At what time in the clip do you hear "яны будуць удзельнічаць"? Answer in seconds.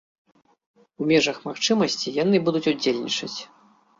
2.23-3.39